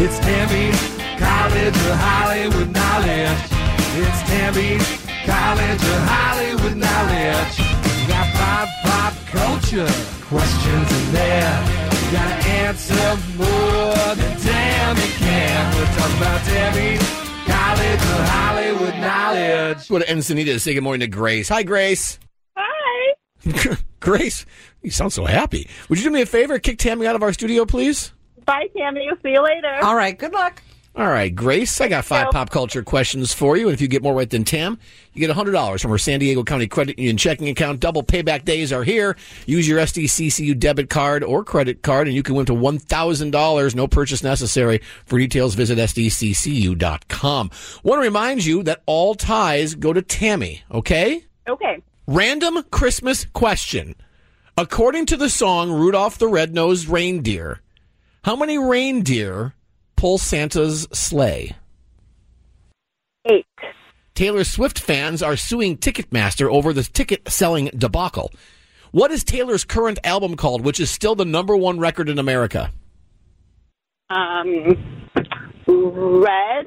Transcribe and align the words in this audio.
It's 0.00 0.16
Tammy's 0.20 0.78
College 1.18 1.74
of 1.74 1.96
Hollywood 1.98 2.70
Knowledge. 2.70 3.38
It's 3.98 4.22
Tammy's 4.30 4.86
College 5.26 5.82
of 5.82 6.00
Hollywood 6.06 6.76
Knowledge. 6.76 7.58
You 7.58 8.06
got 8.06 8.32
pop, 8.38 8.68
pop 8.84 9.14
culture 9.26 9.90
questions 10.30 10.92
in 10.92 11.12
there. 11.12 11.90
You 11.90 12.12
gotta 12.12 12.48
answer 12.48 13.18
more 13.34 14.14
than 14.14 14.38
Tammy 14.38 15.08
can. 15.18 15.74
We're 15.74 15.86
talking 15.96 16.16
about 16.16 16.40
Tammy's 16.46 17.02
College 17.44 18.02
of 18.14 18.28
Hollywood 18.28 18.94
Knowledge. 19.00 19.88
Go 19.88 19.98
to 19.98 20.04
Encinitas 20.06 20.44
to 20.44 20.60
say 20.60 20.74
good 20.74 20.84
morning 20.84 21.00
to 21.00 21.08
Grace. 21.08 21.48
Hi, 21.48 21.64
Grace. 21.64 22.20
Hi. 22.56 23.14
Grace, 23.98 24.46
you 24.80 24.92
sound 24.92 25.12
so 25.12 25.24
happy. 25.24 25.68
Would 25.88 25.98
you 25.98 26.04
do 26.04 26.10
me 26.10 26.22
a 26.22 26.26
favor? 26.26 26.60
Kick 26.60 26.78
Tammy 26.78 27.04
out 27.08 27.16
of 27.16 27.24
our 27.24 27.32
studio, 27.32 27.66
please? 27.66 28.12
Bye, 28.48 28.68
Tammy. 28.74 29.06
I'll 29.10 29.20
see 29.22 29.32
you 29.32 29.42
later. 29.42 29.78
All 29.82 29.94
right. 29.94 30.18
Good 30.18 30.32
luck. 30.32 30.62
All 30.96 31.06
right, 31.06 31.32
Grace, 31.32 31.80
I 31.80 31.86
got 31.86 32.04
five 32.04 32.32
pop 32.32 32.50
culture 32.50 32.82
questions 32.82 33.32
for 33.32 33.56
you. 33.56 33.68
And 33.68 33.74
if 33.74 33.80
you 33.80 33.86
get 33.86 34.02
more 34.02 34.14
right 34.14 34.28
than 34.28 34.42
Tam, 34.42 34.80
you 35.12 35.24
get 35.24 35.36
$100 35.36 35.80
from 35.80 35.92
our 35.92 35.98
San 35.98 36.18
Diego 36.18 36.42
County 36.42 36.66
Credit 36.66 36.98
Union 36.98 37.16
checking 37.16 37.48
account. 37.48 37.78
Double 37.78 38.02
payback 38.02 38.44
days 38.44 38.72
are 38.72 38.82
here. 38.82 39.16
Use 39.46 39.68
your 39.68 39.78
SDCCU 39.78 40.58
debit 40.58 40.90
card 40.90 41.22
or 41.22 41.44
credit 41.44 41.84
card, 41.84 42.08
and 42.08 42.16
you 42.16 42.24
can 42.24 42.34
win 42.34 42.46
to 42.46 42.52
$1,000. 42.52 43.74
No 43.76 43.86
purchase 43.86 44.24
necessary. 44.24 44.80
For 45.06 45.20
details, 45.20 45.54
visit 45.54 45.78
SDCCU.com. 45.78 47.50
Want 47.84 47.98
to 47.98 48.02
remind 48.02 48.44
you 48.44 48.64
that 48.64 48.82
all 48.86 49.14
ties 49.14 49.76
go 49.76 49.92
to 49.92 50.02
Tammy, 50.02 50.64
okay? 50.72 51.24
Okay. 51.46 51.80
Random 52.08 52.64
Christmas 52.72 53.24
question. 53.24 53.94
According 54.56 55.06
to 55.06 55.16
the 55.16 55.30
song 55.30 55.70
Rudolph 55.70 56.18
the 56.18 56.26
Red-Nosed 56.26 56.88
Reindeer, 56.88 57.60
how 58.28 58.36
many 58.36 58.58
reindeer 58.58 59.54
pull 59.96 60.18
Santa's 60.18 60.86
sleigh? 60.92 61.56
Eight. 63.24 63.46
Taylor 64.14 64.44
Swift 64.44 64.78
fans 64.78 65.22
are 65.22 65.34
suing 65.34 65.78
Ticketmaster 65.78 66.46
over 66.52 66.74
the 66.74 66.82
ticket 66.82 67.26
selling 67.30 67.70
debacle. 67.74 68.30
What 68.90 69.12
is 69.12 69.24
Taylor's 69.24 69.64
current 69.64 69.98
album 70.04 70.36
called, 70.36 70.62
which 70.62 70.78
is 70.78 70.90
still 70.90 71.14
the 71.14 71.24
number 71.24 71.56
one 71.56 71.78
record 71.78 72.10
in 72.10 72.18
America? 72.18 72.70
Um, 74.10 74.76
red. 75.66 76.66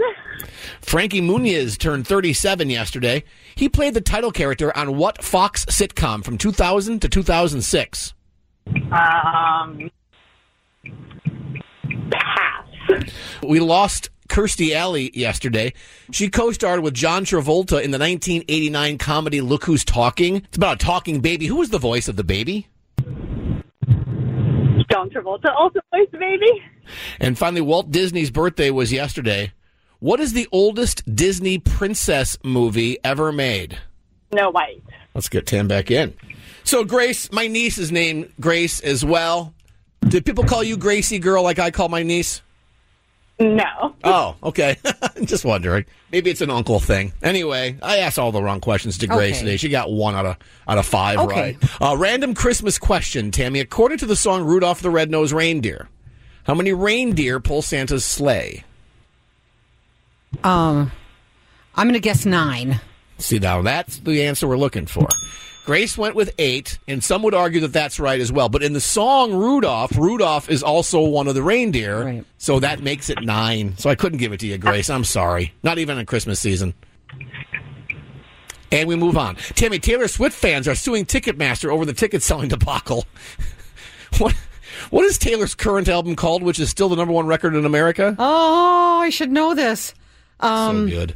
Frankie 0.82 1.22
Muniz 1.22 1.78
turned 1.78 2.08
37 2.08 2.72
yesterday. 2.72 3.24
He 3.54 3.70
played 3.70 3.94
the 3.94 4.02
title 4.02 4.32
character 4.32 4.76
on 4.76 4.98
what 4.98 5.24
Fox 5.24 5.66
sitcom 5.66 6.26
from 6.26 6.40
2000 6.40 7.04
to 7.04 7.08
2006? 7.08 8.14
Um, 8.92 9.91
We 13.44 13.60
lost 13.60 14.10
Kirstie 14.30 14.74
Alley 14.74 15.12
yesterday. 15.14 15.74
She 16.12 16.30
co-starred 16.30 16.82
with 16.82 16.94
John 16.94 17.26
Travolta 17.26 17.82
in 17.82 17.92
the 17.92 18.00
1989 18.00 18.98
comedy 18.98 19.42
Look 19.42 19.66
Who's 19.66 19.84
Talking. 19.84 20.38
It's 20.38 20.58
about 20.58 20.82
a 20.82 20.86
talking 20.86 21.20
baby. 21.22 21.48
Who 21.48 21.58
was 21.58 21.70
the 21.70 21.80
voice 21.80 22.08
of 22.08 22.16
the 22.16 22.24
baby? 22.24 22.68
John 24.92 25.10
Travolta 25.10 25.54
also 25.56 25.80
plays 25.90 26.08
the 26.12 26.18
baby. 26.18 26.64
And 27.20 27.38
finally, 27.38 27.62
Walt 27.62 27.92
Disney's 27.92 28.30
birthday 28.32 28.70
was 28.70 28.92
yesterday. 28.92 29.54
What 30.00 30.20
is 30.20 30.34
the 30.34 30.48
oldest 30.52 31.04
Disney 31.16 31.60
princess 31.60 32.38
movie 32.44 32.98
ever 33.04 33.32
made? 33.32 33.78
Snow 34.32 34.52
White. 34.52 34.84
Let's 35.14 35.30
get 35.30 35.46
Tam 35.46 35.68
back 35.68 35.92
in. 35.92 36.14
So, 36.64 36.84
Grace, 36.84 37.32
my 37.32 37.48
niece 37.48 37.78
is 37.78 37.92
named 37.92 38.32
Grace 38.40 38.80
as 38.80 39.04
well. 39.04 39.54
Did 40.08 40.26
people 40.26 40.44
call 40.44 40.64
you 40.64 40.78
Gracie 40.78 41.20
girl 41.20 41.44
like 41.44 41.60
I 41.60 41.72
call 41.72 41.90
my 41.90 42.04
niece? 42.04 42.42
No. 43.40 43.96
Oh, 44.04 44.36
okay. 44.44 44.78
Just 45.24 45.46
wondering. 45.46 45.86
Maybe 46.12 46.30
it's 46.30 46.42
an 46.42 46.52
uncle 46.52 46.80
thing. 46.80 47.12
Anyway, 47.24 47.76
I 47.82 47.98
asked 47.98 48.20
all 48.20 48.32
the 48.32 48.42
wrong 48.44 48.60
questions 48.62 49.00
to 49.00 49.08
Grace 49.08 49.38
Okay. 49.38 49.40
today. 49.46 49.58
She 49.58 49.70
got 49.70 49.92
one 49.92 50.14
out 50.14 50.26
of 50.28 50.38
out 50.68 50.78
of 50.78 50.86
five 50.86 51.18
Okay. 51.20 51.58
right. 51.60 51.82
Uh, 51.82 51.98
random 51.98 52.36
Christmas 52.36 52.78
question, 52.78 53.32
Tammy. 53.32 53.60
According 53.60 53.98
to 54.00 54.06
the 54.06 54.16
song 54.16 54.44
Rudolph 54.44 54.82
the 54.82 54.92
Red-Nosed 54.92 55.32
Reindeer, 55.34 55.90
how 56.44 56.54
many 56.54 56.72
reindeer 56.74 57.40
pull 57.40 57.62
Santa's 57.64 58.06
sleigh? 58.06 58.64
Um, 60.44 60.92
I'm 61.76 61.86
going 61.88 61.94
to 61.94 62.00
guess 62.00 62.26
nine. 62.26 62.80
See, 63.22 63.40
now 63.40 63.62
that's 63.62 63.98
the 64.00 64.24
answer 64.24 64.48
we're 64.48 64.58
looking 64.58 64.86
for. 64.86 65.08
Grace 65.66 65.96
went 65.98 66.16
with 66.16 66.34
eight, 66.40 66.80
and 66.88 67.04
some 67.04 67.22
would 67.22 67.36
argue 67.36 67.60
that 67.62 67.72
that's 67.72 68.00
right 68.00 68.20
as 68.20 68.32
well. 68.32 68.50
But 68.50 68.64
in 68.64 68.74
the 68.74 68.82
song 68.82 69.32
Rudolph, 69.34 69.96
Rudolph 69.96 70.50
is 70.50 70.64
also 70.64 71.02
one 71.02 71.28
of 71.28 71.36
the 71.36 71.44
reindeer, 71.44 72.04
Right. 72.04 72.26
so 72.40 72.60
that 72.60 72.82
makes 72.82 73.10
it 73.12 73.22
nine. 73.22 73.78
So 73.78 73.90
I 73.90 73.96
couldn't 73.96 74.18
give 74.18 74.34
it 74.34 74.40
to 74.40 74.48
you, 74.48 74.58
Grace. 74.58 74.90
I'm 74.90 75.04
sorry. 75.04 75.54
Not 75.62 75.78
even 75.78 76.00
in 76.00 76.06
Christmas 76.08 76.40
season. 76.40 76.74
And 78.72 78.88
we 78.88 78.96
move 78.96 79.18
on. 79.18 79.36
Tammy, 79.36 79.80
Taylor 79.80 80.08
Swift 80.08 80.36
fans 80.36 80.68
are 80.68 80.76
suing 80.76 81.06
Ticketmaster 81.06 81.70
over 81.70 81.86
the 81.86 81.94
ticket 81.94 82.24
selling 82.24 82.48
debacle. 82.50 83.06
what, 84.18 84.34
what 84.90 85.06
is 85.06 85.18
Taylor's 85.18 85.54
current 85.54 85.90
album 85.90 86.16
called, 86.16 86.42
which 86.42 86.60
is 86.60 86.70
still 86.70 86.88
the 86.90 86.96
number 86.96 87.14
one 87.14 87.28
record 87.28 87.54
in 87.56 87.66
America? 87.66 88.16
Oh, 88.18 89.00
I 89.02 89.10
should 89.10 89.30
know 89.30 89.54
this. 89.54 89.94
so 90.42 90.48
um, 90.48 90.90
good. 90.90 91.16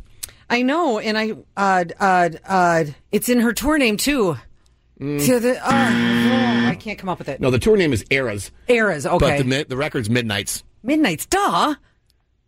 I 0.50 0.62
know, 0.62 1.00
and 1.00 1.18
I 1.18 1.32
uh 1.58 1.86
uh 2.00 2.30
uh 2.48 2.84
it's 3.12 3.30
in 3.30 3.40
her 3.40 3.54
tour 3.54 3.78
name 3.78 3.98
too. 3.98 4.38
To 5.00 5.40
the 5.40 5.58
uh, 5.62 6.70
I 6.70 6.78
can't 6.80 6.98
come 6.98 7.10
up 7.10 7.20
with 7.20 7.28
it. 7.28 7.42
No, 7.42 7.52
the 7.52 7.60
tour 7.60 7.76
name 7.76 7.92
is 7.92 8.06
Eras, 8.10 8.52
Eras, 8.70 9.06
okay. 9.06 9.18
but 9.18 9.38
the, 9.40 9.44
mi- 9.44 9.64
the 9.64 9.76
record's 9.76 10.10
Midnights. 10.10 10.64
Midnight's 10.84 11.26
duh. 11.26 11.76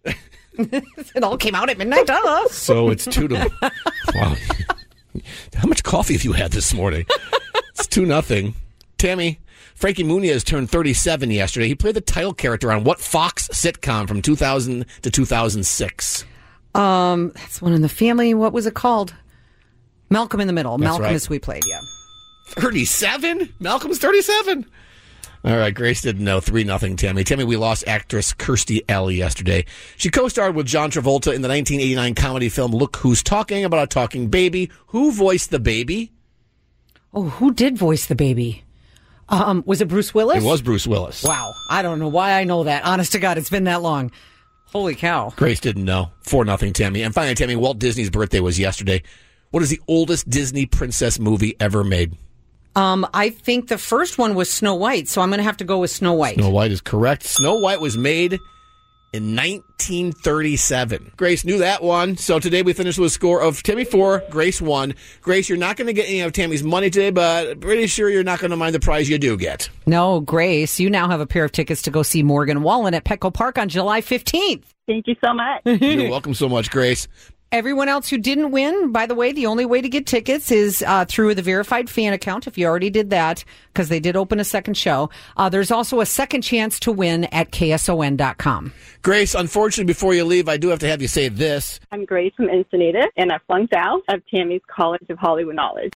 it 0.57 1.23
all 1.23 1.37
came 1.37 1.55
out 1.55 1.69
at 1.69 1.77
midnight, 1.77 2.07
duh. 2.07 2.47
So 2.47 2.89
it's 2.89 3.05
two 3.05 3.27
to 3.27 3.51
wow. 4.15 4.35
How 5.53 5.67
much 5.67 5.83
coffee 5.83 6.13
have 6.13 6.23
you 6.23 6.33
had 6.33 6.51
this 6.51 6.73
morning? 6.73 7.05
It's 7.69 7.85
two 7.85 8.05
nothing. 8.05 8.55
Tammy, 8.97 9.39
Frankie 9.75 10.03
Muniz 10.03 10.43
turned 10.43 10.71
37 10.71 11.29
yesterday. 11.29 11.67
He 11.67 11.75
played 11.75 11.95
the 11.95 12.01
title 12.01 12.33
character 12.33 12.71
on 12.71 12.83
what 12.83 12.99
Fox 12.99 13.47
sitcom 13.49 14.07
from 14.07 14.23
2000 14.23 14.85
to 15.03 15.11
2006? 15.11 16.25
Um, 16.77 17.31
that's 17.35 17.61
one 17.61 17.73
in 17.73 17.81
the 17.81 17.89
family. 17.89 18.33
What 18.33 18.53
was 18.53 18.65
it 18.65 18.75
called? 18.75 19.15
Malcolm 20.09 20.39
in 20.39 20.47
the 20.47 20.53
Middle. 20.53 20.77
Malcolm 20.77 21.03
right. 21.03 21.15
is 21.15 21.25
who 21.25 21.33
we 21.33 21.39
played. 21.39 21.63
Yeah. 21.67 21.79
37? 22.49 23.53
Malcolm's 23.59 23.97
37. 23.97 24.65
All 25.43 25.57
right, 25.57 25.73
Grace 25.73 26.01
didn't 26.01 26.23
know. 26.23 26.39
3 26.39 26.63
nothing. 26.63 26.95
Tammy. 26.95 27.23
Tammy, 27.23 27.43
we 27.43 27.57
lost 27.57 27.87
actress 27.87 28.33
Kirstie 28.33 28.83
Alley 28.89 29.15
yesterday. 29.15 29.65
She 29.97 30.09
co 30.09 30.27
starred 30.27 30.55
with 30.55 30.65
John 30.65 30.91
Travolta 30.91 31.33
in 31.33 31.41
the 31.41 31.49
1989 31.49 32.15
comedy 32.15 32.49
film 32.49 32.71
Look 32.71 32.97
Who's 32.97 33.23
Talking 33.23 33.65
about 33.65 33.83
a 33.83 33.87
talking 33.87 34.29
baby. 34.29 34.71
Who 34.87 35.11
voiced 35.11 35.51
the 35.51 35.59
baby? 35.59 36.11
Oh, 37.13 37.23
who 37.23 37.53
did 37.53 37.77
voice 37.77 38.05
the 38.05 38.15
baby? 38.15 38.63
Um, 39.29 39.63
was 39.65 39.81
it 39.81 39.87
Bruce 39.87 40.13
Willis? 40.13 40.43
It 40.43 40.47
was 40.47 40.61
Bruce 40.61 40.87
Willis. 40.87 41.23
Wow. 41.23 41.53
I 41.69 41.81
don't 41.81 41.99
know 41.99 42.07
why 42.07 42.33
I 42.33 42.43
know 42.43 42.63
that. 42.63 42.85
Honest 42.85 43.11
to 43.13 43.19
God, 43.19 43.37
it's 43.37 43.49
been 43.49 43.65
that 43.65 43.81
long. 43.81 44.11
Holy 44.71 44.95
cow. 44.95 45.33
Grace 45.35 45.59
didn't 45.59 45.85
know. 45.85 46.11
Four 46.21 46.45
nothing, 46.45 46.73
Tammy. 46.73 47.01
And 47.01 47.13
finally, 47.13 47.35
Tammy, 47.35 47.55
Walt 47.55 47.79
Disney's 47.79 48.09
birthday 48.09 48.39
was 48.39 48.59
yesterday. 48.59 49.01
What 49.51 49.63
is 49.63 49.69
the 49.69 49.81
oldest 49.87 50.29
Disney 50.29 50.65
princess 50.65 51.19
movie 51.19 51.55
ever 51.59 51.83
made? 51.83 52.17
Um, 52.75 53.07
I 53.13 53.29
think 53.29 53.69
the 53.69 53.77
first 53.77 54.17
one 54.17 54.35
was 54.35 54.51
Snow 54.51 54.75
White, 54.75 55.07
so 55.07 55.21
I'm 55.21 55.29
going 55.29 55.39
to 55.39 55.43
have 55.43 55.57
to 55.57 55.63
go 55.63 55.79
with 55.79 55.89
Snow 55.89 56.13
White. 56.13 56.35
Snow 56.35 56.49
White 56.49 56.71
is 56.71 56.81
correct. 56.81 57.23
Snow 57.23 57.55
White 57.55 57.81
was 57.81 57.97
made 57.97 58.39
in 59.13 59.35
1937. 59.35 61.13
Grace 61.17 61.45
knew 61.45 61.59
that 61.59 61.81
one. 61.81 62.17
So 62.17 62.39
today 62.39 62.61
we 62.61 62.73
finished 62.73 62.99
with 62.99 63.07
a 63.07 63.13
score 63.13 63.41
of 63.41 63.63
Tammy 63.63 63.85
4, 63.85 64.23
Grace 64.29 64.61
1. 64.61 64.93
Grace, 65.21 65.49
you're 65.49 65.57
not 65.57 65.77
going 65.77 65.87
to 65.87 65.93
get 65.93 66.07
any 66.07 66.21
of 66.21 66.33
Tammy's 66.33 66.63
money 66.63 66.89
today, 66.89 67.09
but 67.09 67.59
pretty 67.61 67.87
sure 67.87 68.09
you're 68.09 68.23
not 68.23 68.39
going 68.39 68.51
to 68.51 68.57
mind 68.57 68.75
the 68.75 68.79
prize 68.79 69.09
you 69.09 69.17
do 69.17 69.37
get. 69.37 69.69
No, 69.85 70.19
Grace, 70.19 70.79
you 70.79 70.89
now 70.89 71.09
have 71.09 71.21
a 71.21 71.27
pair 71.27 71.45
of 71.45 71.51
tickets 71.51 71.81
to 71.83 71.91
go 71.91 72.03
see 72.03 72.23
Morgan 72.23 72.63
Wallen 72.63 72.93
at 72.93 73.05
Petco 73.05 73.33
Park 73.33 73.57
on 73.57 73.69
July 73.69 74.01
15th. 74.01 74.63
Thank 74.87 75.07
you 75.07 75.15
so 75.23 75.33
much. 75.33 75.61
You're 75.81 76.09
welcome 76.09 76.33
so 76.33 76.47
much, 76.47 76.71
Grace. 76.71 77.07
Everyone 77.49 77.87
else 77.87 78.09
who 78.09 78.17
didn't 78.17 78.51
win, 78.51 78.91
by 78.91 79.05
the 79.05 79.15
way, 79.15 79.31
the 79.31 79.45
only 79.45 79.65
way 79.65 79.79
to 79.79 79.87
get 79.87 80.05
tickets 80.05 80.51
is 80.51 80.83
uh, 80.85 81.05
through 81.05 81.33
the 81.33 81.41
verified 81.41 81.89
fan 81.89 82.11
account. 82.11 82.45
If 82.45 82.57
you 82.57 82.65
already 82.65 82.89
did 82.89 83.09
that, 83.11 83.45
because 83.71 83.87
they 83.87 84.01
did 84.01 84.17
open 84.17 84.41
a 84.41 84.43
second 84.43 84.73
show, 84.73 85.09
uh, 85.37 85.47
there's 85.47 85.71
also 85.71 86.01
a 86.01 86.05
second 86.05 86.41
chance 86.41 86.77
to 86.81 86.91
win 86.91 87.23
at 87.25 87.51
kson.com. 87.51 88.73
Grace, 89.01 89.33
unfortunately, 89.33 89.85
before 89.85 90.13
you 90.13 90.25
leave, 90.25 90.49
I 90.49 90.57
do 90.57 90.67
have 90.67 90.79
to 90.79 90.89
have 90.89 91.01
you 91.01 91.07
say 91.07 91.29
this. 91.29 91.79
I'm 91.89 92.03
Grace 92.03 92.33
from 92.35 92.47
Encinitas, 92.47 93.07
and 93.15 93.31
I 93.31 93.37
flunked 93.47 93.73
out 93.73 94.01
of 94.09 94.21
Tammy's 94.27 94.61
College 94.67 95.05
of 95.09 95.17
Hollywood 95.17 95.55
Knowledge. 95.55 95.93